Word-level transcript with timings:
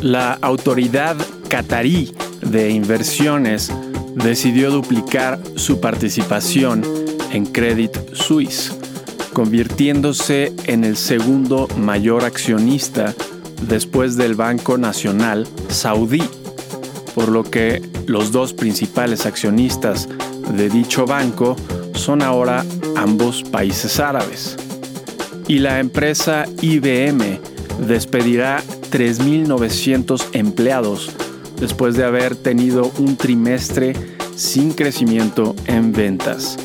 La 0.00 0.34
autoridad 0.42 1.16
catarí 1.48 2.14
de 2.40 2.70
inversiones 2.70 3.72
decidió 4.14 4.70
duplicar 4.70 5.40
su 5.56 5.80
participación 5.80 6.82
en 7.32 7.44
Credit 7.46 8.14
Suisse, 8.14 8.76
convirtiéndose 9.32 10.52
en 10.66 10.84
el 10.84 10.96
segundo 10.96 11.66
mayor 11.76 12.24
accionista 12.24 13.12
después 13.62 14.16
del 14.16 14.36
Banco 14.36 14.78
Nacional 14.78 15.48
Saudí, 15.68 16.22
por 17.14 17.28
lo 17.28 17.42
que 17.42 17.82
los 18.06 18.30
dos 18.30 18.52
principales 18.52 19.26
accionistas 19.26 20.08
de 20.56 20.70
dicho 20.70 21.06
banco 21.06 21.56
son 21.94 22.22
ahora 22.22 22.64
ambos 22.96 23.42
países 23.42 23.98
árabes. 23.98 24.56
Y 25.48 25.58
la 25.58 25.80
empresa 25.80 26.46
IBM 26.62 27.40
despedirá 27.86 28.62
3.900 28.90 30.28
empleados 30.32 31.10
después 31.60 31.96
de 31.96 32.04
haber 32.04 32.36
tenido 32.36 32.90
un 32.98 33.16
trimestre 33.16 33.94
sin 34.36 34.72
crecimiento 34.72 35.54
en 35.66 35.92
ventas. 35.92 36.56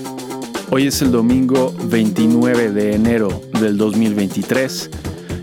Hoy 0.70 0.88
es 0.88 1.02
el 1.02 1.12
domingo 1.12 1.74
29 1.86 2.72
de 2.72 2.96
enero 2.96 3.42
del 3.60 3.78
2023 3.78 4.90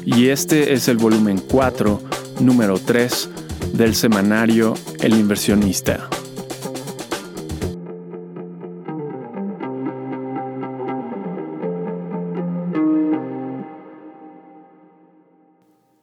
y 0.04 0.28
este 0.28 0.72
es 0.72 0.88
el 0.88 0.96
volumen 0.96 1.42
4, 1.50 2.00
número 2.40 2.78
3 2.78 3.28
del 3.72 3.94
semanario 3.94 4.74
El 5.00 5.14
inversionista. 5.14 6.08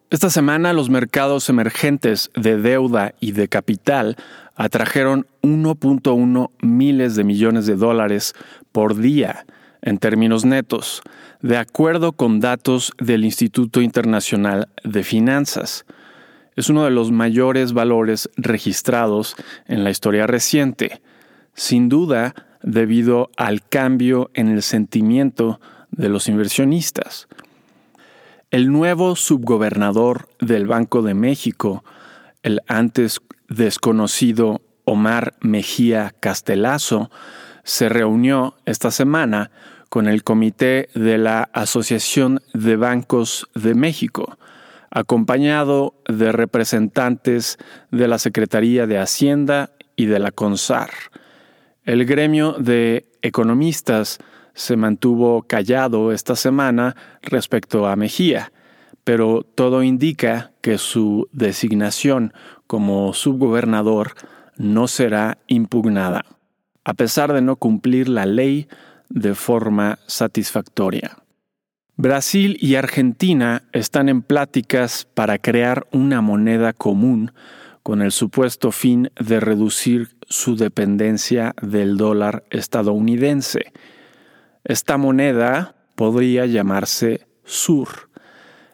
Esta 0.09 0.29
semana 0.29 0.71
los 0.71 0.89
mercados 0.89 1.49
emergentes 1.49 2.31
de 2.33 2.55
deuda 2.55 3.13
y 3.19 3.33
de 3.33 3.49
capital 3.49 4.15
atrajeron 4.55 5.27
1.1 5.41 6.49
miles 6.61 7.17
de 7.17 7.25
millones 7.25 7.65
de 7.65 7.75
dólares 7.75 8.33
por 8.71 8.95
día 8.95 9.45
en 9.81 9.97
términos 9.97 10.45
netos, 10.45 11.01
de 11.41 11.57
acuerdo 11.57 12.13
con 12.13 12.39
datos 12.39 12.93
del 12.99 13.25
Instituto 13.25 13.81
Internacional 13.81 14.69
de 14.85 15.03
Finanzas. 15.03 15.85
Es 16.55 16.69
uno 16.69 16.85
de 16.85 16.91
los 16.91 17.11
mayores 17.11 17.73
valores 17.73 18.29
registrados 18.37 19.35
en 19.65 19.83
la 19.83 19.89
historia 19.89 20.25
reciente, 20.25 21.01
sin 21.53 21.89
duda 21.89 22.33
debido 22.63 23.29
al 23.35 23.61
cambio 23.61 24.31
en 24.35 24.47
el 24.47 24.61
sentimiento 24.61 25.59
de 25.91 26.07
los 26.07 26.29
inversionistas. 26.29 27.27
El 28.49 28.71
nuevo 28.71 29.17
subgobernador 29.17 30.29
del 30.39 30.67
Banco 30.67 31.01
de 31.01 31.13
México, 31.13 31.83
el 32.43 32.61
antes 32.67 33.19
desconocido 33.49 34.61
Omar 34.85 35.35
Mejía 35.41 36.15
Castelazo, 36.21 37.11
se 37.65 37.89
reunió 37.89 38.55
esta 38.65 38.89
semana 38.89 39.51
con 39.89 40.07
el 40.07 40.23
comité 40.23 40.87
de 40.95 41.17
la 41.17 41.49
Asociación 41.51 42.39
de 42.53 42.77
Bancos 42.77 43.49
de 43.53 43.75
México, 43.75 44.37
acompañado 44.91 45.95
de 46.07 46.31
representantes 46.31 47.57
de 47.91 48.07
la 48.07 48.17
Secretaría 48.17 48.87
de 48.87 48.97
Hacienda 48.97 49.71
y 49.97 50.05
de 50.05 50.19
la 50.19 50.31
CONSAR. 50.31 50.91
El 51.83 52.05
gremio 52.05 52.53
de 52.53 53.09
economistas 53.21 54.19
se 54.57 54.75
mantuvo 54.75 55.43
callado 55.43 56.11
esta 56.11 56.35
semana 56.35 56.95
respecto 57.21 57.85
a 57.85 57.95
Mejía, 57.95 58.51
pero 59.03 59.43
todo 59.43 59.83
indica 59.83 60.51
que 60.61 60.79
su 60.79 61.29
designación 61.31 62.33
como 62.65 63.13
subgobernador 63.13 64.13
no 64.57 64.87
será 64.87 65.37
impugnada, 65.45 66.25
a 66.83 66.95
pesar 66.95 67.33
de 67.33 67.41
no 67.41 67.57
cumplir 67.57 68.09
la 68.09 68.25
ley 68.25 68.67
de 69.09 69.35
forma 69.35 69.99
satisfactoria. 70.07 71.19
Brasil 71.95 72.57
y 72.59 72.75
Argentina 72.75 73.61
están 73.73 74.09
en 74.09 74.23
pláticas 74.23 75.07
para 75.13 75.37
crear 75.37 75.85
una 75.91 76.21
moneda 76.21 76.73
común 76.73 77.31
con 77.83 78.01
el 78.01 78.11
supuesto 78.11 78.71
fin 78.71 79.11
de 79.19 79.39
reducir 79.39 80.17
su 80.27 80.55
dependencia 80.55 81.53
del 81.61 81.95
dólar 81.95 82.43
estadounidense 82.49 83.71
esta 84.67 84.97
moneda 84.97 85.75
podría 85.95 86.45
llamarse 86.45 87.25
SUR. 87.45 88.09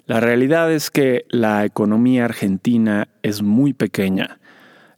La 0.07 0.19
realidad 0.19 0.71
es 0.71 0.89
que 0.89 1.25
la 1.29 1.65
economía 1.65 2.25
argentina 2.25 3.09
es 3.21 3.43
muy 3.43 3.73
pequeña, 3.73 4.39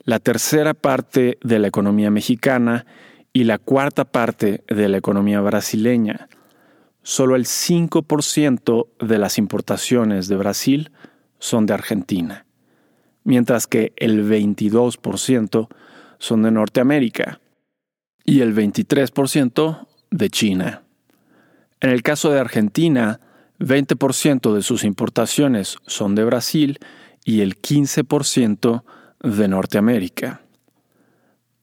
la 0.06 0.20
tercera 0.20 0.74
parte 0.74 1.38
de 1.44 1.60
la 1.60 1.68
economía 1.68 2.12
mexicana 2.12 2.86
y 3.34 3.44
la 3.44 3.58
cuarta 3.58 4.06
parte 4.06 4.64
de 4.70 4.88
la 4.88 4.96
economía 4.96 5.42
brasileña. 5.42 6.30
Solo 7.04 7.36
el 7.36 7.44
5% 7.44 8.88
de 9.06 9.18
las 9.18 9.38
importaciones 9.38 10.30
de 10.30 10.38
Brasil 10.38 10.92
son 11.40 11.66
de 11.66 11.74
Argentina, 11.74 12.46
mientras 13.26 13.68
que 13.68 13.92
el 13.98 14.26
22% 14.26 15.68
son 16.20 16.44
de 16.44 16.52
Norteamérica 16.52 17.42
y 18.24 18.40
el 18.40 18.56
23% 18.56 19.88
de 20.10 20.30
China. 20.30 20.85
En 21.86 21.92
el 21.92 22.02
caso 22.02 22.32
de 22.32 22.40
Argentina, 22.40 23.20
20% 23.60 24.56
de 24.56 24.64
sus 24.64 24.84
importaciones 24.84 25.78
son 25.86 26.16
de 26.16 26.24
Brasil 26.24 26.80
y 27.24 27.42
el 27.42 27.62
15% 27.62 28.84
de 29.22 29.48
Norteamérica. 29.48 30.42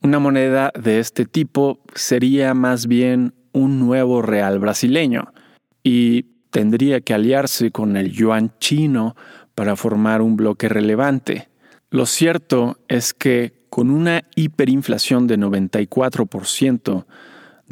Una 0.01 0.21
moneda 0.21 0.71
de 0.81 1.01
este 1.01 1.25
tipo 1.25 1.81
sería 1.97 2.55
más 2.55 2.87
bien 2.87 3.35
un 3.51 3.81
nuevo 3.81 4.23
real 4.23 4.61
brasileño 4.61 5.33
y 5.83 6.27
tendría 6.51 7.01
que 7.01 7.15
aliarse 7.15 7.73
con 7.73 7.97
el 7.97 8.13
yuan 8.13 8.53
chino 8.61 9.17
para 9.57 9.75
formar 9.75 10.23
un 10.23 10.37
bloque 10.37 10.69
relevante. 10.69 11.49
Lo 11.91 12.07
cierto 12.07 12.79
es 12.87 13.13
que 13.13 13.55
con 13.71 13.91
una 13.91 14.23
hiperinflación 14.37 15.27
de 15.27 15.37
94%, 15.37 17.07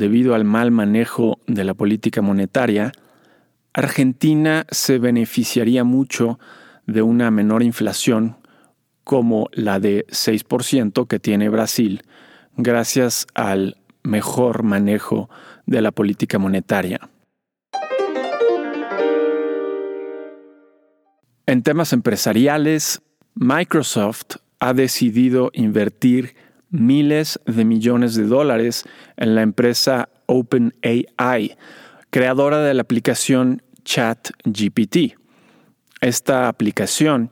debido 0.00 0.34
al 0.34 0.44
mal 0.44 0.70
manejo 0.70 1.38
de 1.46 1.62
la 1.62 1.74
política 1.74 2.22
monetaria, 2.22 2.90
Argentina 3.74 4.64
se 4.70 4.98
beneficiaría 4.98 5.84
mucho 5.84 6.40
de 6.86 7.02
una 7.02 7.30
menor 7.30 7.62
inflación 7.62 8.38
como 9.04 9.50
la 9.52 9.78
de 9.78 10.06
6% 10.08 11.06
que 11.06 11.18
tiene 11.18 11.50
Brasil, 11.50 12.02
gracias 12.56 13.26
al 13.34 13.76
mejor 14.02 14.62
manejo 14.62 15.28
de 15.66 15.82
la 15.82 15.92
política 15.92 16.38
monetaria. 16.38 16.98
En 21.44 21.62
temas 21.62 21.92
empresariales, 21.92 23.02
Microsoft 23.34 24.36
ha 24.60 24.72
decidido 24.72 25.50
invertir 25.52 26.34
miles 26.70 27.40
de 27.46 27.64
millones 27.64 28.14
de 28.14 28.24
dólares 28.24 28.84
en 29.16 29.34
la 29.34 29.42
empresa 29.42 30.08
OpenAI, 30.26 31.56
creadora 32.10 32.60
de 32.60 32.74
la 32.74 32.82
aplicación 32.82 33.62
ChatGPT. 33.84 35.16
Esta 36.00 36.48
aplicación 36.48 37.30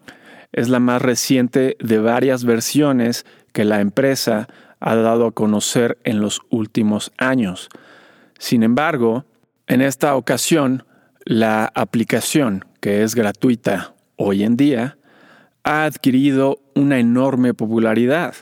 es 0.52 0.68
la 0.68 0.80
más 0.80 1.00
reciente 1.00 1.76
de 1.80 1.98
varias 1.98 2.44
versiones 2.44 3.24
que 3.52 3.64
la 3.64 3.80
empresa 3.80 4.48
ha 4.80 4.94
dado 4.94 5.26
a 5.26 5.32
conocer 5.32 5.98
en 6.04 6.20
los 6.20 6.40
últimos 6.50 7.12
años. 7.16 7.68
Sin 8.38 8.62
embargo, 8.62 9.24
en 9.66 9.82
esta 9.82 10.16
ocasión, 10.16 10.84
la 11.24 11.70
aplicación, 11.74 12.64
que 12.80 13.02
es 13.02 13.14
gratuita 13.14 13.94
hoy 14.16 14.44
en 14.44 14.56
día, 14.56 14.98
ha 15.64 15.84
adquirido 15.84 16.60
una 16.74 16.98
enorme 16.98 17.52
popularidad. 17.54 18.34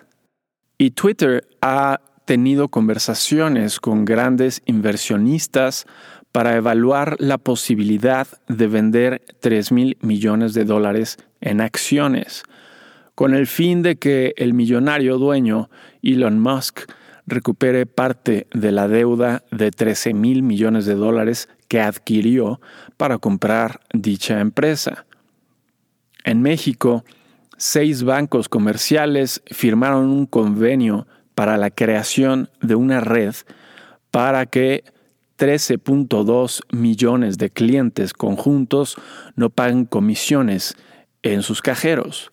Y 0.78 0.90
Twitter 0.90 1.48
ha 1.62 2.00
tenido 2.26 2.68
conversaciones 2.68 3.80
con 3.80 4.04
grandes 4.04 4.62
inversionistas 4.66 5.86
para 6.32 6.56
evaluar 6.56 7.16
la 7.18 7.38
posibilidad 7.38 8.26
de 8.46 8.66
vender 8.66 9.22
3 9.40 9.72
mil 9.72 9.96
millones 10.02 10.52
de 10.52 10.66
dólares 10.66 11.16
en 11.40 11.62
acciones, 11.62 12.42
con 13.14 13.34
el 13.34 13.46
fin 13.46 13.82
de 13.82 13.96
que 13.96 14.34
el 14.36 14.52
millonario 14.52 15.16
dueño 15.16 15.70
Elon 16.02 16.40
Musk 16.40 16.90
recupere 17.26 17.86
parte 17.86 18.46
de 18.52 18.70
la 18.70 18.86
deuda 18.86 19.44
de 19.50 19.70
13 19.70 20.12
mil 20.12 20.42
millones 20.42 20.84
de 20.84 20.94
dólares 20.94 21.48
que 21.68 21.80
adquirió 21.80 22.60
para 22.98 23.16
comprar 23.16 23.80
dicha 23.94 24.40
empresa. 24.40 25.06
En 26.24 26.42
México, 26.42 27.04
seis 27.56 28.02
bancos 28.02 28.48
comerciales 28.48 29.42
firmaron 29.46 30.06
un 30.06 30.26
convenio 30.26 31.06
para 31.34 31.56
la 31.56 31.70
creación 31.70 32.50
de 32.60 32.74
una 32.74 33.00
red 33.00 33.34
para 34.10 34.46
que 34.46 34.84
13.2 35.38 36.62
millones 36.70 37.36
de 37.36 37.50
clientes 37.50 38.12
conjuntos 38.14 38.96
no 39.34 39.50
paguen 39.50 39.84
comisiones 39.84 40.76
en 41.22 41.42
sus 41.42 41.60
cajeros. 41.60 42.32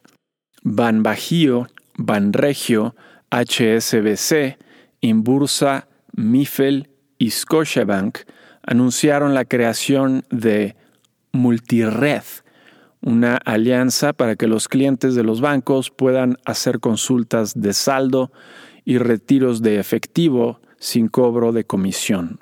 Banbajío, 0.64 1.68
Banregio, 1.96 2.96
HSBC, 3.30 4.58
Inbursa, 5.02 5.88
Mifel 6.14 6.90
y 7.18 7.32
Scotiabank 7.32 8.20
anunciaron 8.66 9.34
la 9.34 9.46
creación 9.46 10.24
de 10.30 10.76
Multired, 11.34 12.24
una 13.04 13.36
alianza 13.36 14.14
para 14.14 14.36
que 14.36 14.48
los 14.48 14.68
clientes 14.68 15.14
de 15.14 15.24
los 15.24 15.42
bancos 15.42 15.92
puedan 15.92 16.38
hacer 16.46 16.80
consultas 16.80 17.54
de 17.54 17.74
saldo 17.74 18.32
y 18.86 18.98
retiros 18.98 19.62
de 19.62 19.80
efectivo 19.80 20.62
sin 20.78 21.10
cobro 21.10 21.52
de 21.52 21.66
comisión. 21.66 22.40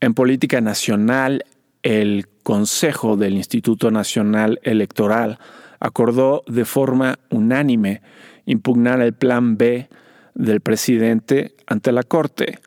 En 0.00 0.14
política 0.14 0.60
nacional, 0.60 1.44
el 1.82 2.26
Consejo 2.42 3.16
del 3.16 3.34
Instituto 3.34 3.92
Nacional 3.92 4.58
Electoral 4.64 5.38
acordó 5.78 6.42
de 6.48 6.64
forma 6.64 7.20
unánime 7.30 8.02
impugnar 8.46 9.00
el 9.00 9.12
Plan 9.12 9.56
B 9.56 9.88
del 10.34 10.60
presidente 10.60 11.54
ante 11.66 11.92
la 11.92 12.02
Corte. 12.02 12.58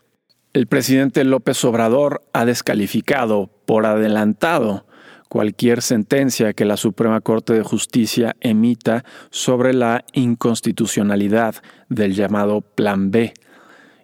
El 0.55 0.67
presidente 0.67 1.25
López 1.25 1.65
Obrador 1.65 2.21
ha 2.31 2.45
descalificado 2.45 3.49
por 3.65 3.85
adelantado 3.85 4.85
cualquier 5.27 5.81
sentencia 5.81 6.53
que 6.53 6.63
la 6.63 6.77
Suprema 6.77 7.19
Corte 7.19 7.51
de 7.51 7.61
Justicia 7.61 8.37
emita 8.39 9.03
sobre 9.31 9.73
la 9.73 10.05
inconstitucionalidad 10.13 11.55
del 11.89 12.15
llamado 12.15 12.61
Plan 12.61 13.11
B. 13.11 13.33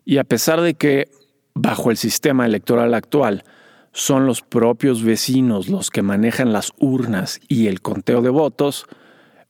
Y 0.03 0.17
a 0.17 0.25
pesar 0.25 0.59
de 0.59 0.73
que 0.73 1.09
bajo 1.53 1.89
el 1.89 1.95
sistema 1.95 2.45
electoral 2.45 2.95
actual, 2.95 3.45
son 3.93 4.25
los 4.25 4.41
propios 4.41 5.03
vecinos 5.03 5.69
los 5.69 5.89
que 5.89 6.01
manejan 6.01 6.51
las 6.51 6.73
urnas 6.79 7.39
y 7.47 7.67
el 7.67 7.79
conteo 7.79 8.21
de 8.21 8.29
votos, 8.29 8.87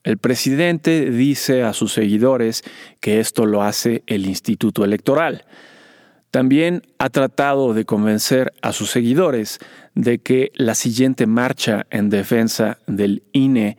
el 0.04 0.20
presidente 0.20 1.10
dice 1.10 1.64
a 1.64 1.74
sus 1.74 1.94
seguidores 1.94 2.64
que 3.00 3.20
esto 3.20 3.48
lo 3.48 3.64
hace 3.64 4.04
el 4.06 4.28
Instituto 4.28 4.86
Electoral. 4.86 5.46
También 6.32 6.84
ha 6.98 7.10
tratado 7.10 7.74
de 7.74 7.84
convencer 7.84 8.54
a 8.62 8.72
sus 8.72 8.90
seguidores 8.90 9.60
de 9.96 10.20
que 10.20 10.52
la 10.56 10.76
siguiente 10.76 11.28
marcha 11.28 11.86
en 11.90 12.10
defensa 12.10 12.80
del 12.88 13.24
INE, 13.34 13.78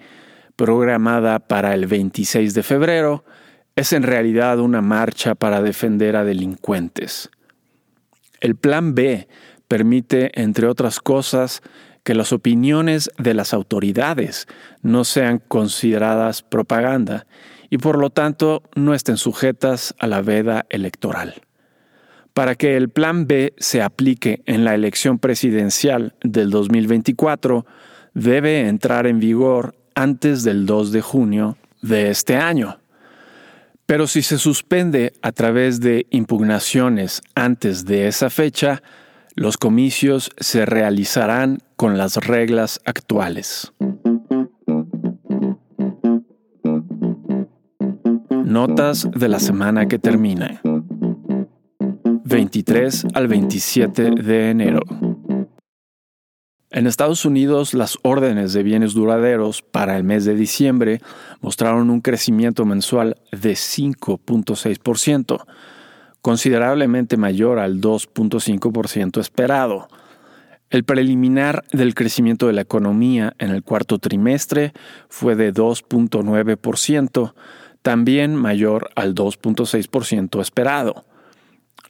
programada 0.55 1.39
para 1.39 1.73
el 1.73 1.87
26 1.87 2.53
de 2.53 2.63
febrero, 2.63 3.25
es 3.75 3.95
en 3.95 4.03
realidad 4.03 4.61
una 4.61 4.83
marcha 4.83 5.35
para 5.35 5.63
defender 5.63 6.15
a 6.15 6.25
delincuentes. 6.25 7.31
El 8.41 8.57
plan 8.57 8.95
B 8.95 9.29
permite, 9.67 10.39
entre 10.39 10.67
otras 10.67 11.01
cosas, 11.01 11.63
que 12.05 12.15
las 12.15 12.33
opiniones 12.35 13.11
de 13.17 13.33
las 13.33 13.55
autoridades 13.55 14.47
no 14.83 15.05
sean 15.05 15.39
consideradas 15.39 16.43
propaganda 16.43 17.27
y 17.71 17.79
por 17.79 17.99
lo 17.99 18.11
tanto 18.11 18.63
no 18.75 18.93
estén 18.93 19.17
sujetas 19.17 19.95
a 19.99 20.07
la 20.07 20.21
veda 20.21 20.67
electoral. 20.69 21.43
Para 22.35 22.55
que 22.55 22.77
el 22.77 22.89
Plan 22.89 23.27
B 23.27 23.53
se 23.59 23.83
aplique 23.83 24.43
en 24.47 24.65
la 24.65 24.75
elección 24.75 25.19
presidencial 25.19 26.15
del 26.23 26.51
2024, 26.51 27.67
debe 28.15 28.69
entrar 28.69 29.07
en 29.07 29.21
vigor 29.21 29.75
antes 29.95 30.43
del 30.43 30.65
2 30.65 30.93
de 30.93 31.01
junio 31.03 31.59
de 31.83 32.11
este 32.11 32.37
año. 32.37 32.79
Pero 33.85 34.07
si 34.07 34.23
se 34.23 34.39
suspende 34.39 35.13
a 35.21 35.33
través 35.33 35.81
de 35.81 36.07
impugnaciones 36.11 37.21
antes 37.35 37.85
de 37.85 38.07
esa 38.07 38.31
fecha, 38.31 38.83
los 39.35 39.59
comicios 39.59 40.31
se 40.39 40.65
realizarán 40.65 41.59
con 41.77 41.99
las 41.99 42.17
reglas 42.17 42.81
actuales. 42.85 43.73
Notas 48.45 49.09
de 49.11 49.29
la 49.29 49.39
semana 49.39 49.89
que 49.89 49.99
termina. 49.99 50.61
23 52.25 53.07
al 53.15 53.29
27 53.29 54.11
de 54.11 54.51
enero. 54.51 54.81
En 56.71 56.87
Estados 56.87 57.27
Unidos, 57.27 57.75
las 57.75 57.99
órdenes 58.03 58.55
de 58.55 58.63
bienes 58.63 58.95
duraderos 58.95 59.61
para 59.61 59.99
el 59.99 60.05
mes 60.05 60.25
de 60.25 60.35
diciembre 60.35 61.03
mostraron 61.43 61.91
un 61.91 62.01
crecimiento 62.01 62.65
mensual 62.65 63.17
de 63.31 63.53
5.6%, 63.53 65.45
considerablemente 66.23 67.19
mayor 67.19 67.59
al 67.59 67.81
2.5% 67.81 69.21
esperado. 69.21 69.89
El 70.71 70.85
preliminar 70.85 71.65
del 71.73 71.95
crecimiento 71.95 72.47
de 72.47 72.55
la 72.55 72.63
economía 72.63 73.35
en 73.39 73.51
el 73.51 73.63
cuarto 73.63 73.99
trimestre 73.99 74.73
fue 75.11 75.37
de 75.37 75.53
2.9%, 75.53 77.35
también 77.83 78.35
mayor 78.35 78.89
al 78.95 79.15
2.6% 79.15 80.41
esperado. 80.41 81.05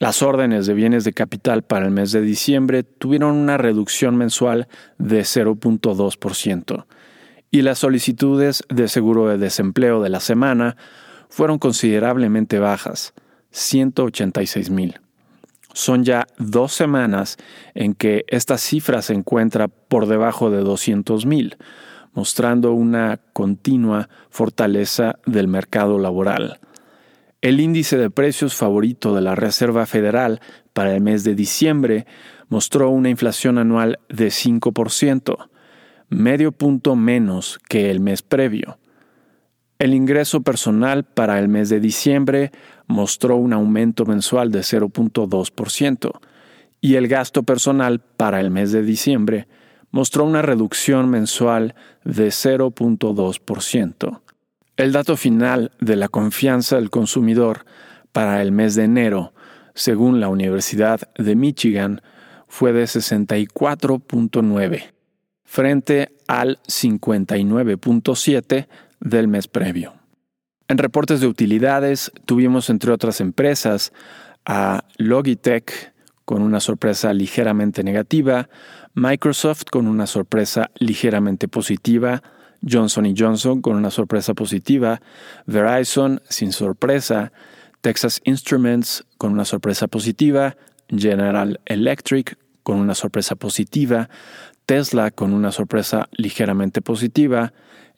Las 0.03 0.21
órdenes 0.21 0.65
de 0.65 0.73
bienes 0.73 1.05
de 1.05 1.13
capital 1.13 1.63
para 1.63 1.85
el 1.85 1.91
mes 1.91 2.11
de 2.11 2.19
diciembre 2.19 2.83
tuvieron 2.83 3.37
una 3.37 3.55
reducción 3.55 4.17
mensual 4.17 4.67
de 4.97 5.21
0.2% 5.21 6.85
y 7.51 7.61
las 7.61 7.79
solicitudes 7.79 8.65
de 8.67 8.89
seguro 8.89 9.29
de 9.29 9.37
desempleo 9.37 10.01
de 10.01 10.09
la 10.09 10.19
semana 10.19 10.75
fueron 11.29 11.57
considerablemente 11.57 12.59
bajas, 12.59 13.13
186 13.51 14.71
mil. 14.71 14.99
Son 15.71 16.03
ya 16.03 16.27
dos 16.37 16.73
semanas 16.73 17.37
en 17.73 17.93
que 17.93 18.25
esta 18.27 18.57
cifra 18.57 19.01
se 19.01 19.13
encuentra 19.13 19.69
por 19.69 20.07
debajo 20.07 20.51
de 20.51 20.63
200 20.63 21.25
mil, 21.25 21.55
mostrando 22.11 22.73
una 22.73 23.21
continua 23.31 24.09
fortaleza 24.29 25.17
del 25.25 25.47
mercado 25.47 25.97
laboral. 25.97 26.59
El 27.43 27.59
índice 27.59 27.97
de 27.97 28.09
precios 28.09 28.55
favorito 28.55 29.13
de 29.13 29.19
la 29.19 29.35
Reserva 29.35 29.85
Federal 29.85 30.39
para 30.71 30.95
el 30.95 31.01
mes 31.01 31.25
de 31.25 31.35
diciembre 31.35 32.05
mostró 32.47 32.89
una 32.89 33.09
inflación 33.09 33.57
anual 33.57 33.99
de 34.07 34.27
5%, 34.27 35.49
medio 36.07 36.53
punto 36.53 36.95
menos 36.95 37.59
que 37.67 37.91
el 37.91 37.99
mes 37.99 38.21
previo. 38.21 38.79
El 39.77 39.93
ingreso 39.93 40.39
personal 40.39 41.03
para 41.03 41.37
el 41.37 41.49
mes 41.49 41.67
de 41.67 41.81
diciembre 41.81 42.53
mostró 42.87 43.35
un 43.35 43.51
aumento 43.51 44.05
mensual 44.05 44.49
de 44.49 44.59
0.2% 44.59 46.11
y 46.79 46.95
el 46.95 47.09
gasto 47.09 47.43
personal 47.43 47.99
para 47.99 48.39
el 48.39 48.51
mes 48.51 48.71
de 48.71 48.83
diciembre 48.83 49.49
mostró 49.91 50.23
una 50.23 50.43
reducción 50.43 51.09
mensual 51.09 51.75
de 52.05 52.27
0.2%. 52.27 54.21
El 54.75 54.91
dato 54.91 55.17
final 55.17 55.71
de 55.79 55.95
la 55.95 56.07
confianza 56.07 56.77
del 56.77 56.89
consumidor 56.89 57.63
para 58.11 58.41
el 58.41 58.51
mes 58.51 58.73
de 58.73 58.85
enero, 58.85 59.35
según 59.75 60.19
la 60.19 60.29
Universidad 60.29 61.01
de 61.15 61.35
Michigan, 61.35 62.01
fue 62.47 62.73
de 62.73 62.85
64.9, 62.85 64.93
frente 65.43 66.15
al 66.27 66.57
59.7 66.67 68.67
del 68.99 69.27
mes 69.27 69.47
previo. 69.47 69.93
En 70.67 70.79
reportes 70.79 71.21
de 71.21 71.27
utilidades 71.27 72.11
tuvimos 72.25 72.71
entre 72.71 72.91
otras 72.91 73.21
empresas 73.21 73.93
a 74.43 74.85
Logitech 74.97 75.93
con 76.25 76.41
una 76.41 76.59
sorpresa 76.59 77.13
ligeramente 77.13 77.83
negativa, 77.83 78.49
Microsoft 78.95 79.65
con 79.71 79.87
una 79.87 80.07
sorpresa 80.07 80.71
ligeramente 80.79 81.47
positiva, 81.47 82.23
Johnson 82.67 83.13
Johnson 83.15 83.61
con 83.61 83.75
una 83.75 83.89
sorpresa 83.89 84.33
positiva, 84.33 85.01
Verizon 85.45 86.21
sin 86.29 86.51
sorpresa, 86.51 87.31
Texas 87.81 88.21
Instruments 88.23 89.03
con 89.17 89.31
una 89.31 89.45
sorpresa 89.45 89.87
positiva, 89.87 90.55
General 90.87 91.59
Electric 91.65 92.37
con 92.63 92.77
una 92.77 92.93
sorpresa 92.93 93.35
positiva, 93.35 94.09
Tesla 94.65 95.11
con 95.11 95.33
una 95.33 95.51
sorpresa 95.51 96.07
ligeramente 96.11 96.81
positiva, 96.81 97.51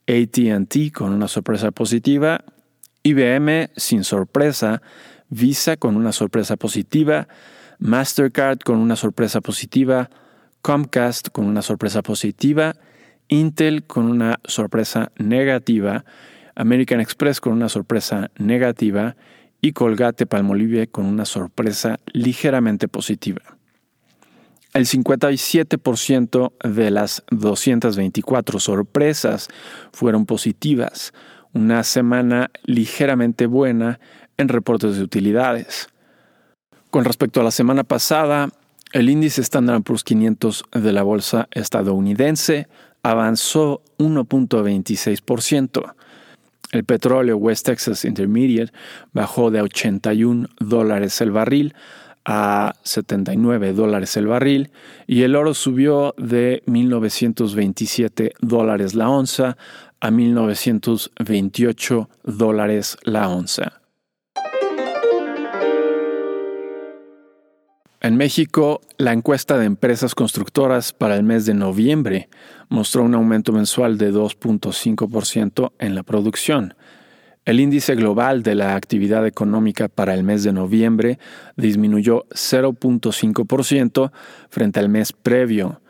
ATT 0.08 0.92
con 0.92 1.12
una 1.12 1.28
sorpresa 1.28 1.72
positiva, 1.72 2.44
IBM 3.04 3.70
sin 3.76 4.04
sorpresa, 4.04 4.82
Visa 5.28 5.76
con 5.78 5.96
una 5.96 6.12
sorpresa 6.12 6.56
positiva, 6.56 7.28
Mastercard 7.80 8.60
con 8.64 8.78
una 8.78 8.96
sorpresa 8.96 9.42
positiva, 9.42 10.10
Comcast 10.62 11.30
con 11.32 11.46
una 11.46 11.62
sorpresa 11.62 12.02
positiva 12.02 12.76
Intel 13.28 13.86
con 13.86 14.06
una 14.06 14.40
sorpresa 14.46 15.12
negativa, 15.18 16.06
American 16.56 17.00
Express 17.00 17.40
con 17.42 17.54
una 17.54 17.70
sorpresa 17.70 18.32
negativa 18.38 19.16
y 19.62 19.74
Colgate 19.74 20.26
Palmolive 20.26 20.88
con 20.88 21.06
una 21.06 21.26
sorpresa 21.26 22.00
ligeramente 22.14 22.88
positiva. 22.88 23.42
El 24.74 24.86
57% 24.86 26.52
de 26.64 26.92
las 26.92 27.24
224 27.32 28.60
sorpresas 28.60 29.48
fueron 29.94 30.26
positivas, 30.26 31.14
una 31.54 31.84
semana 31.84 32.52
ligeramente 32.66 33.46
buena 33.46 34.00
en 34.38 34.50
reportes 34.50 34.98
de 34.98 35.04
utilidades. 35.04 35.88
Con 36.92 37.06
respecto 37.06 37.40
a 37.40 37.44
la 37.44 37.52
semana 37.52 37.86
pasada, 37.86 38.50
el 38.92 39.10
índice 39.10 39.42
Standard 39.42 39.82
Poor's 39.82 40.04
500 40.04 40.66
de 40.72 40.92
la 40.92 41.04
bolsa 41.04 41.48
estadounidense 41.52 42.68
avanzó 43.06 43.84
1.26%. 44.00 45.94
El 46.72 46.84
petróleo 46.86 47.38
West 47.38 47.68
Texas 47.68 48.04
Intermediate 48.04 48.74
bajó 49.14 49.52
de 49.52 49.62
81 49.62 50.48
dólares 50.60 51.22
el 51.22 51.30
barril 51.30 51.76
a 52.26 52.74
79 52.82 53.74
dólares 53.74 54.18
el 54.18 54.26
barril 54.26 54.72
y 55.06 55.22
el 55.22 55.36
oro 55.36 55.54
subió 55.54 56.16
de 56.18 56.64
1927 56.66 58.34
dólares 58.42 58.96
la 58.96 59.08
onza 59.08 59.56
a 60.00 60.10
1928 60.10 62.10
dólares 62.24 62.98
la 63.04 63.30
onza. 63.30 63.85
En 68.06 68.18
México, 68.18 68.82
la 69.00 69.14
encuesta 69.14 69.58
de 69.58 69.66
empresas 69.66 70.14
constructoras 70.14 70.94
para 70.94 71.16
el 71.16 71.24
mes 71.24 71.48
de 71.48 71.56
noviembre 71.56 72.30
mostró 72.70 73.02
un 73.02 73.16
aumento 73.16 73.52
mensual 73.52 73.98
de 73.98 74.14
2.5% 74.14 75.72
en 75.80 75.96
la 75.96 76.04
producción. 76.04 76.76
El 77.46 77.60
índice 77.60 77.96
global 77.96 78.44
de 78.44 78.54
la 78.54 78.76
actividad 78.76 79.26
económica 79.26 79.88
para 79.88 80.14
el 80.14 80.22
mes 80.22 80.44
de 80.44 80.54
noviembre 80.54 81.18
disminuyó 81.58 82.28
0.5% 82.30 84.12
frente 84.50 84.80
al 84.80 84.90
mes 84.90 85.12
previo. 85.12 85.82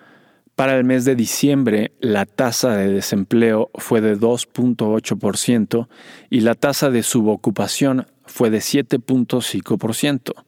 Para 0.55 0.77
el 0.77 0.86
mes 0.86 1.03
de 1.03 1.17
diciembre, 1.17 1.91
la 2.00 2.25
tasa 2.25 2.77
de 2.77 2.93
desempleo 2.93 3.72
fue 3.75 4.00
de 4.00 4.17
2.8% 4.17 5.89
y 6.29 6.39
la 6.39 6.55
tasa 6.55 6.89
de 6.89 7.03
subocupación 7.03 8.07
fue 8.25 8.50
de 8.50 8.60
7.5%. 8.60 10.44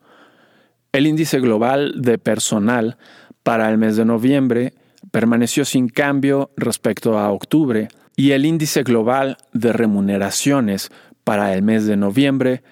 El 0.91 1.07
índice 1.07 1.39
global 1.39 1.93
de 2.01 2.17
personal 2.17 2.97
para 3.43 3.69
el 3.69 3.77
mes 3.77 3.95
de 3.95 4.05
noviembre 4.05 4.73
permaneció 5.11 5.65
sin 5.65 5.89
cambio 5.89 6.51
respecto 6.57 7.17
a 7.17 7.31
octubre 7.31 7.87
y 8.15 8.31
el 8.31 8.45
índice 8.45 8.83
global 8.83 9.37
de 9.53 9.73
remuneraciones 9.73 10.91
para 11.23 11.53
el 11.53 11.61
mes 11.61 11.85
de 11.85 11.97
noviembre 11.97 12.63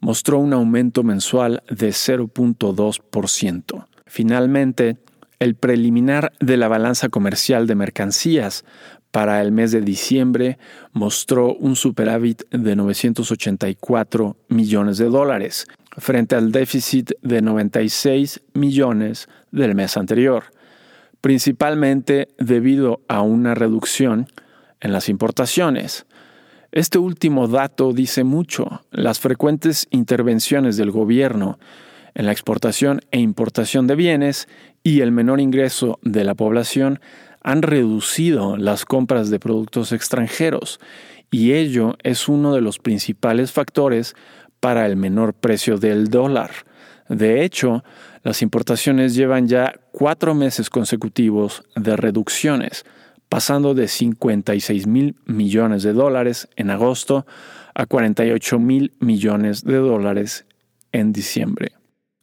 mostró 0.00 0.38
un 0.38 0.52
aumento 0.52 1.02
mensual 1.02 1.62
de 1.68 1.90
0.2%. 1.90 3.86
Finalmente, 4.06 4.98
el 5.42 5.56
preliminar 5.56 6.32
de 6.38 6.56
la 6.56 6.68
balanza 6.68 7.08
comercial 7.08 7.66
de 7.66 7.74
mercancías 7.74 8.64
para 9.10 9.42
el 9.42 9.50
mes 9.50 9.72
de 9.72 9.80
diciembre 9.80 10.56
mostró 10.92 11.54
un 11.54 11.74
superávit 11.74 12.44
de 12.50 12.76
984 12.76 14.36
millones 14.48 14.98
de 14.98 15.06
dólares, 15.06 15.66
frente 15.98 16.36
al 16.36 16.52
déficit 16.52 17.10
de 17.22 17.42
96 17.42 18.40
millones 18.54 19.28
del 19.50 19.74
mes 19.74 19.96
anterior, 19.96 20.44
principalmente 21.20 22.28
debido 22.38 23.00
a 23.08 23.22
una 23.22 23.56
reducción 23.56 24.28
en 24.80 24.92
las 24.92 25.08
importaciones. 25.08 26.06
Este 26.70 26.98
último 26.98 27.48
dato 27.48 27.92
dice 27.92 28.22
mucho. 28.22 28.84
Las 28.92 29.18
frecuentes 29.18 29.88
intervenciones 29.90 30.76
del 30.76 30.92
gobierno 30.92 31.58
en 32.14 32.26
la 32.26 32.32
exportación 32.32 33.00
e 33.10 33.18
importación 33.18 33.86
de 33.86 33.96
bienes 33.96 34.48
y 34.82 35.00
el 35.00 35.12
menor 35.12 35.40
ingreso 35.40 35.98
de 36.02 36.24
la 36.24 36.34
población 36.34 37.00
han 37.42 37.62
reducido 37.62 38.56
las 38.56 38.84
compras 38.84 39.30
de 39.30 39.40
productos 39.40 39.92
extranjeros 39.92 40.80
y 41.30 41.52
ello 41.52 41.96
es 42.02 42.28
uno 42.28 42.54
de 42.54 42.60
los 42.60 42.78
principales 42.78 43.52
factores 43.52 44.14
para 44.60 44.86
el 44.86 44.96
menor 44.96 45.34
precio 45.34 45.78
del 45.78 46.08
dólar. 46.08 46.50
De 47.08 47.44
hecho, 47.44 47.82
las 48.22 48.42
importaciones 48.42 49.14
llevan 49.14 49.48
ya 49.48 49.74
cuatro 49.90 50.34
meses 50.34 50.70
consecutivos 50.70 51.64
de 51.74 51.96
reducciones, 51.96 52.84
pasando 53.28 53.74
de 53.74 53.88
56 53.88 54.86
mil 54.86 55.16
millones 55.24 55.82
de 55.82 55.92
dólares 55.92 56.48
en 56.54 56.70
agosto 56.70 57.26
a 57.74 57.86
48 57.86 58.58
mil 58.58 58.92
millones 59.00 59.64
de 59.64 59.76
dólares 59.76 60.46
en 60.92 61.12
diciembre. 61.12 61.72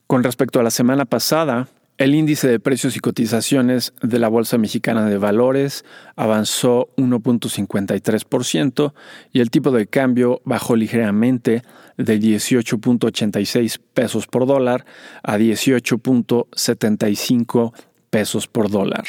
Con 0.07 0.23
respecto 0.23 0.59
a 0.59 0.63
la 0.63 0.71
semana 0.71 1.05
pasada, 1.05 1.67
el 1.99 2.15
índice 2.15 2.47
de 2.47 2.59
precios 2.61 2.95
y 2.95 3.01
cotizaciones 3.01 3.93
de 4.01 4.19
la 4.19 4.29
Bolsa 4.29 4.57
Mexicana 4.57 5.05
de 5.05 5.17
Valores 5.17 5.83
avanzó 6.15 6.87
1.53% 6.95 8.93
y 9.33 9.41
el 9.41 9.51
tipo 9.51 9.71
de 9.71 9.85
cambio 9.85 10.41
bajó 10.45 10.77
ligeramente 10.77 11.61
de 11.97 12.17
18.86 12.17 13.81
pesos 13.93 14.27
por 14.27 14.47
dólar 14.47 14.85
a 15.23 15.37
18.75 15.37 17.73
pesos 18.09 18.47
por 18.47 18.71
dólar. 18.71 19.03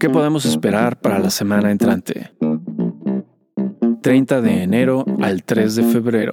¿Qué 0.00 0.10
podemos 0.10 0.44
esperar 0.44 1.00
para 1.00 1.20
la 1.20 1.30
semana 1.30 1.70
entrante? 1.70 2.32
30 4.02 4.40
de 4.40 4.64
enero 4.64 5.04
al 5.22 5.44
3 5.44 5.76
de 5.76 5.84
febrero. 5.84 6.32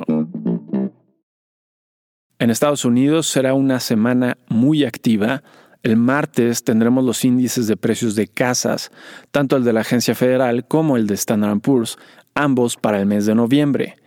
En 2.41 2.49
Estados 2.49 2.85
Unidos 2.85 3.27
será 3.27 3.53
una 3.53 3.79
semana 3.79 4.35
muy 4.47 4.83
activa. 4.83 5.43
El 5.83 5.95
martes 5.95 6.63
tendremos 6.63 7.03
los 7.03 7.23
índices 7.23 7.67
de 7.67 7.77
precios 7.77 8.15
de 8.15 8.27
casas, 8.27 8.89
tanto 9.29 9.57
el 9.57 9.63
de 9.63 9.73
la 9.73 9.81
agencia 9.81 10.15
federal 10.15 10.67
como 10.67 10.97
el 10.97 11.05
de 11.05 11.13
Standard 11.13 11.59
Poor's, 11.59 11.99
ambos 12.33 12.77
para 12.77 12.99
el 12.99 13.05
mes 13.05 13.27
de 13.27 13.35
noviembre. 13.35 13.97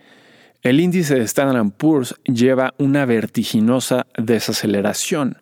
El 0.63 0.81
índice 0.81 1.15
de 1.15 1.23
Standard 1.23 1.71
Poor's 1.77 2.13
lleva 2.25 2.73
una 2.77 3.05
vertiginosa 3.05 4.05
desaceleración. 4.17 5.37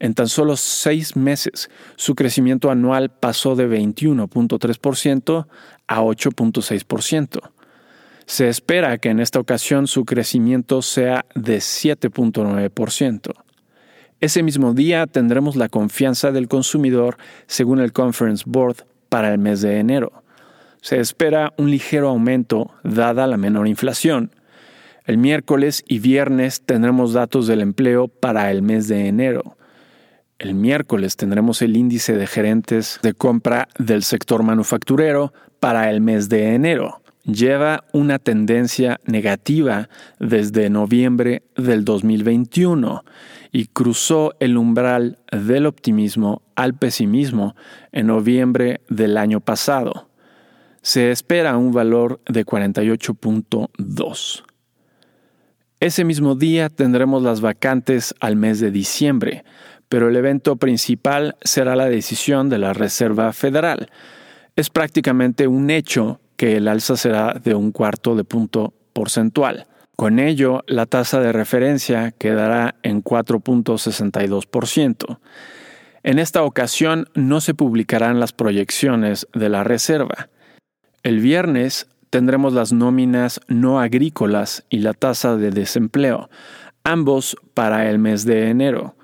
En 0.00 0.14
tan 0.14 0.26
solo 0.26 0.56
seis 0.56 1.14
meses, 1.14 1.70
su 1.94 2.16
crecimiento 2.16 2.72
anual 2.72 3.10
pasó 3.10 3.54
de 3.54 3.68
21.3% 3.68 5.46
a 5.86 6.00
8.6%. 6.02 7.50
Se 8.26 8.48
espera 8.48 8.98
que 8.98 9.08
en 9.08 9.20
esta 9.20 9.38
ocasión 9.38 9.86
su 9.86 10.04
crecimiento 10.04 10.82
sea 10.82 11.24
de 11.36 11.58
7.9%. 11.58 13.32
Ese 14.20 14.42
mismo 14.42 14.74
día 14.74 15.06
tendremos 15.06 15.54
la 15.54 15.68
confianza 15.68 16.32
del 16.32 16.48
consumidor 16.48 17.18
según 17.46 17.78
el 17.78 17.92
Conference 17.92 18.42
Board 18.44 18.78
para 19.08 19.32
el 19.32 19.38
mes 19.38 19.60
de 19.60 19.78
enero. 19.78 20.24
Se 20.80 20.98
espera 20.98 21.54
un 21.56 21.70
ligero 21.70 22.08
aumento 22.08 22.72
dada 22.82 23.28
la 23.28 23.36
menor 23.36 23.68
inflación. 23.68 24.32
El 25.04 25.18
miércoles 25.18 25.84
y 25.86 26.00
viernes 26.00 26.62
tendremos 26.62 27.12
datos 27.12 27.46
del 27.46 27.60
empleo 27.60 28.08
para 28.08 28.50
el 28.50 28.60
mes 28.60 28.88
de 28.88 29.06
enero. 29.06 29.56
El 30.40 30.54
miércoles 30.54 31.16
tendremos 31.16 31.62
el 31.62 31.76
índice 31.76 32.16
de 32.16 32.26
gerentes 32.26 32.98
de 33.04 33.14
compra 33.14 33.68
del 33.78 34.02
sector 34.02 34.42
manufacturero 34.42 35.32
para 35.60 35.90
el 35.90 36.00
mes 36.00 36.28
de 36.28 36.54
enero 36.54 37.02
lleva 37.26 37.84
una 37.92 38.18
tendencia 38.18 39.00
negativa 39.04 39.88
desde 40.18 40.70
noviembre 40.70 41.42
del 41.56 41.84
2021 41.84 43.04
y 43.52 43.66
cruzó 43.66 44.34
el 44.38 44.56
umbral 44.56 45.18
del 45.32 45.66
optimismo 45.66 46.42
al 46.54 46.74
pesimismo 46.74 47.56
en 47.92 48.06
noviembre 48.06 48.80
del 48.88 49.16
año 49.16 49.40
pasado. 49.40 50.08
Se 50.82 51.10
espera 51.10 51.56
un 51.56 51.72
valor 51.72 52.20
de 52.26 52.46
48.2. 52.46 54.44
Ese 55.80 56.04
mismo 56.04 56.36
día 56.36 56.68
tendremos 56.68 57.22
las 57.22 57.40
vacantes 57.40 58.14
al 58.20 58.36
mes 58.36 58.60
de 58.60 58.70
diciembre, 58.70 59.44
pero 59.88 60.08
el 60.08 60.16
evento 60.16 60.56
principal 60.56 61.36
será 61.42 61.76
la 61.76 61.86
decisión 61.86 62.48
de 62.48 62.58
la 62.58 62.72
Reserva 62.72 63.32
Federal. 63.32 63.90
Es 64.54 64.70
prácticamente 64.70 65.46
un 65.48 65.70
hecho 65.70 66.20
que 66.36 66.56
el 66.56 66.68
alza 66.68 66.96
será 66.96 67.34
de 67.34 67.54
un 67.54 67.72
cuarto 67.72 68.14
de 68.14 68.24
punto 68.24 68.74
porcentual. 68.92 69.66
Con 69.96 70.18
ello, 70.18 70.62
la 70.66 70.86
tasa 70.86 71.20
de 71.20 71.32
referencia 71.32 72.12
quedará 72.12 72.76
en 72.82 73.02
4.62%. 73.02 75.18
En 76.02 76.18
esta 76.18 76.42
ocasión 76.42 77.08
no 77.14 77.40
se 77.40 77.54
publicarán 77.54 78.20
las 78.20 78.32
proyecciones 78.32 79.26
de 79.34 79.48
la 79.48 79.64
Reserva. 79.64 80.28
El 81.02 81.20
viernes 81.20 81.88
tendremos 82.10 82.52
las 82.52 82.72
nóminas 82.72 83.40
no 83.48 83.80
agrícolas 83.80 84.64
y 84.68 84.80
la 84.80 84.92
tasa 84.92 85.36
de 85.36 85.50
desempleo, 85.50 86.28
ambos 86.84 87.36
para 87.54 87.90
el 87.90 87.98
mes 87.98 88.24
de 88.24 88.50
enero. 88.50 88.94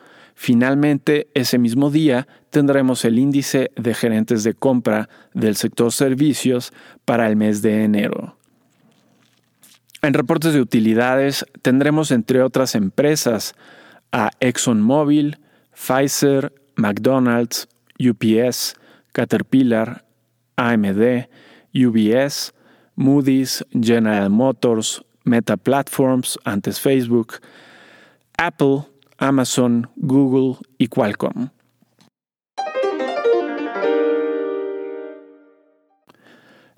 Finalmente, 0.45 1.29
ese 1.35 1.57
mismo 1.57 1.89
día 1.89 2.27
tendremos 2.51 3.05
el 3.05 3.21
índice 3.21 3.71
de 3.77 3.95
gerentes 3.95 4.43
de 4.43 4.55
compra 4.55 5.09
del 5.35 5.55
sector 5.55 5.93
servicios 5.93 6.73
para 7.05 7.29
el 7.29 7.37
mes 7.37 7.63
de 7.63 7.85
enero. 7.85 8.37
En 10.03 10.15
reportes 10.15 10.53
de 10.53 10.61
utilidades 10.61 11.47
tendremos 11.63 12.11
entre 12.11 12.43
otras 12.43 12.75
empresas 12.75 13.55
a 14.11 14.33
ExxonMobil, 14.41 15.39
Pfizer, 15.75 16.53
McDonald's, 16.75 17.69
UPS, 18.01 18.75
Caterpillar, 19.13 20.05
AMD, 20.57 21.29
UBS, 21.73 22.53
Moody's, 22.97 23.65
General 23.81 24.29
Motors, 24.29 25.05
Meta 25.23 25.57
Platforms, 25.57 26.37
antes 26.43 26.81
Facebook, 26.81 27.35
Apple, 28.37 28.92
Amazon, 29.23 29.89
Google 29.95 30.57
y 30.79 30.89
Qualcomm. 30.89 31.51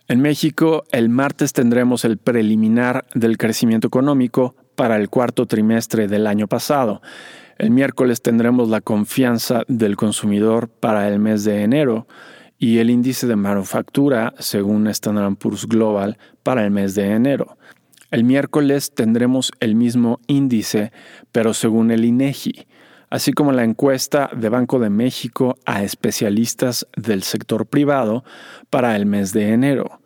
En 0.09 0.21
México, 0.21 0.85
el 0.93 1.09
martes 1.09 1.55
tendremos 1.55 2.05
el 2.05 2.19
preliminar 2.19 3.07
del 3.15 3.39
crecimiento 3.39 3.89
económico 3.89 4.55
para 4.77 4.97
el 4.97 5.09
cuarto 5.09 5.47
trimestre 5.47 6.07
del 6.07 6.27
año 6.27 6.47
pasado. 6.47 7.01
El 7.57 7.71
miércoles 7.71 8.21
tendremos 8.21 8.69
la 8.69 8.83
confianza 8.83 9.63
del 9.67 9.97
consumidor 9.97 10.69
para 10.69 11.09
el 11.09 11.21
mes 11.21 11.45
de 11.45 11.63
enero 11.63 12.07
y 12.59 12.77
el 12.77 12.91
índice 12.91 13.27
de 13.27 13.37
manufactura 13.37 14.35
según 14.39 14.87
Standard 14.89 15.37
Poor's 15.37 15.67
Global 15.67 16.19
para 16.43 16.63
el 16.67 16.71
mes 16.71 16.95
de 16.95 17.11
enero. 17.13 17.57
El 18.15 18.23
miércoles 18.23 18.95
tendremos 18.95 19.51
el 19.59 19.75
mismo 19.75 20.21
índice, 20.29 20.93
pero 21.33 21.53
según 21.53 21.91
el 21.91 22.05
INEGI, 22.05 22.69
así 23.11 23.33
como 23.33 23.51
la 23.51 23.65
encuesta 23.65 24.31
de 24.33 24.49
Banco 24.51 24.79
de 24.79 24.89
México 24.89 25.57
a 25.67 25.83
especialistas 25.83 26.87
del 26.97 27.25
sector 27.25 27.67
privado 27.67 28.23
para 28.71 28.95
el 28.95 29.05
mes 29.05 29.33
de 29.33 29.49
enero. 29.49 30.01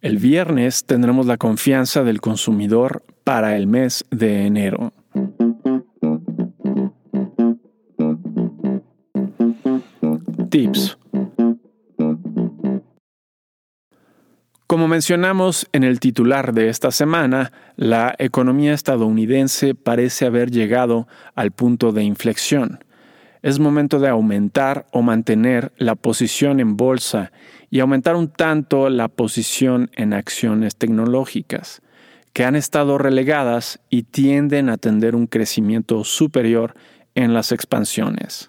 El 0.00 0.18
viernes 0.18 0.86
tendremos 0.86 1.26
la 1.26 1.36
confianza 1.36 2.02
del 2.02 2.20
consumidor 2.20 3.04
para 3.22 3.56
el 3.56 3.68
mes 3.68 4.04
de 4.10 4.44
enero. 4.44 4.92
Tips. 10.50 10.95
Como 14.66 14.88
mencionamos 14.88 15.68
en 15.72 15.84
el 15.84 16.00
titular 16.00 16.52
de 16.52 16.68
esta 16.68 16.90
semana, 16.90 17.52
la 17.76 18.16
economía 18.18 18.74
estadounidense 18.74 19.76
parece 19.76 20.26
haber 20.26 20.50
llegado 20.50 21.06
al 21.36 21.52
punto 21.52 21.92
de 21.92 22.02
inflexión. 22.02 22.82
Es 23.42 23.60
momento 23.60 24.00
de 24.00 24.08
aumentar 24.08 24.86
o 24.90 25.02
mantener 25.02 25.72
la 25.76 25.94
posición 25.94 26.58
en 26.58 26.76
bolsa 26.76 27.30
y 27.70 27.78
aumentar 27.78 28.16
un 28.16 28.26
tanto 28.26 28.90
la 28.90 29.06
posición 29.06 29.88
en 29.94 30.12
acciones 30.12 30.74
tecnológicas, 30.74 31.80
que 32.32 32.44
han 32.44 32.56
estado 32.56 32.98
relegadas 32.98 33.78
y 33.88 34.02
tienden 34.02 34.68
a 34.68 34.78
tener 34.78 35.14
un 35.14 35.28
crecimiento 35.28 36.02
superior 36.02 36.74
en 37.14 37.34
las 37.34 37.52
expansiones. 37.52 38.48